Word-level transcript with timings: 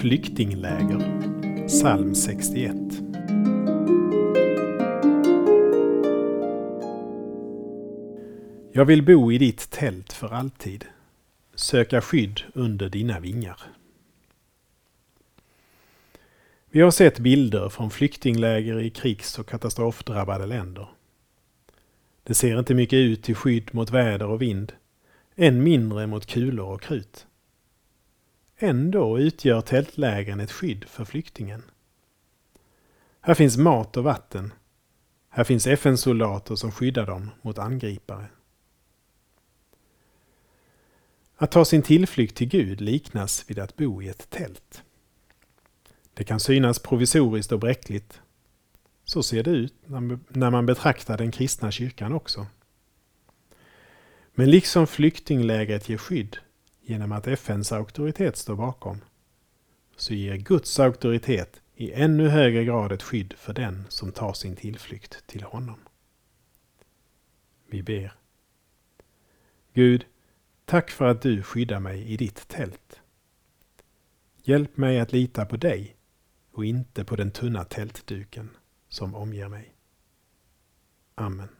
Flyktingläger 0.00 0.98
Psalm 1.66 2.14
61 2.14 2.76
Jag 8.72 8.84
vill 8.84 9.02
bo 9.02 9.32
i 9.32 9.38
ditt 9.38 9.70
tält 9.70 10.12
för 10.12 10.28
alltid, 10.28 10.84
söka 11.54 12.00
skydd 12.00 12.40
under 12.54 12.88
dina 12.88 13.20
vingar. 13.20 13.60
Vi 16.70 16.80
har 16.80 16.90
sett 16.90 17.18
bilder 17.18 17.68
från 17.68 17.90
flyktingläger 17.90 18.80
i 18.80 18.90
krigs 18.90 19.38
och 19.38 19.48
katastrofdrabbade 19.48 20.46
länder. 20.46 20.88
Det 22.22 22.34
ser 22.34 22.58
inte 22.58 22.74
mycket 22.74 22.96
ut 22.96 23.22
till 23.22 23.34
skydd 23.34 23.74
mot 23.74 23.90
väder 23.90 24.26
och 24.26 24.42
vind, 24.42 24.72
än 25.36 25.62
mindre 25.62 26.06
mot 26.06 26.26
kulor 26.26 26.66
och 26.66 26.82
krut. 26.82 27.26
Ändå 28.62 29.18
utgör 29.18 29.60
tältlägren 29.60 30.40
ett 30.40 30.52
skydd 30.52 30.84
för 30.84 31.04
flyktingen. 31.04 31.62
Här 33.20 33.34
finns 33.34 33.56
mat 33.56 33.96
och 33.96 34.04
vatten. 34.04 34.52
Här 35.28 35.44
finns 35.44 35.66
FN-soldater 35.66 36.56
som 36.56 36.72
skyddar 36.72 37.06
dem 37.06 37.30
mot 37.42 37.58
angripare. 37.58 38.26
Att 41.36 41.50
ta 41.50 41.64
sin 41.64 41.82
tillflykt 41.82 42.36
till 42.36 42.48
Gud 42.48 42.80
liknas 42.80 43.44
vid 43.50 43.58
att 43.58 43.76
bo 43.76 44.02
i 44.02 44.08
ett 44.08 44.30
tält. 44.30 44.82
Det 46.14 46.24
kan 46.24 46.40
synas 46.40 46.78
provisoriskt 46.78 47.52
och 47.52 47.60
bräckligt. 47.60 48.20
Så 49.04 49.22
ser 49.22 49.42
det 49.42 49.50
ut 49.50 49.74
när 50.28 50.50
man 50.50 50.66
betraktar 50.66 51.18
den 51.18 51.30
kristna 51.30 51.70
kyrkan 51.70 52.12
också. 52.12 52.46
Men 54.34 54.50
liksom 54.50 54.86
flyktinglägret 54.86 55.88
ger 55.88 55.98
skydd 55.98 56.38
genom 56.90 57.12
att 57.12 57.26
FNs 57.26 57.72
auktoritet 57.72 58.36
står 58.36 58.56
bakom, 58.56 59.00
så 59.96 60.14
ger 60.14 60.36
Guds 60.36 60.80
auktoritet 60.80 61.62
i 61.74 61.92
ännu 61.92 62.28
högre 62.28 62.64
grad 62.64 62.92
ett 62.92 63.02
skydd 63.02 63.34
för 63.36 63.52
den 63.54 63.84
som 63.88 64.12
tar 64.12 64.32
sin 64.32 64.56
tillflykt 64.56 65.26
till 65.26 65.42
honom. 65.42 65.78
Vi 67.66 67.82
ber. 67.82 68.14
Gud, 69.72 70.06
tack 70.64 70.90
för 70.90 71.04
att 71.04 71.22
du 71.22 71.42
skyddar 71.42 71.80
mig 71.80 72.12
i 72.12 72.16
ditt 72.16 72.48
tält. 72.48 73.00
Hjälp 74.42 74.76
mig 74.76 75.00
att 75.00 75.12
lita 75.12 75.46
på 75.46 75.56
dig 75.56 75.96
och 76.52 76.64
inte 76.64 77.04
på 77.04 77.16
den 77.16 77.30
tunna 77.30 77.64
tältduken 77.64 78.50
som 78.88 79.14
omger 79.14 79.48
mig. 79.48 79.74
Amen. 81.14 81.59